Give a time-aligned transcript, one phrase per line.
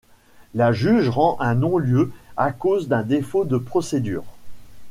[0.55, 4.23] La juge rend un non-lieu à cause d'un défaut de procédure.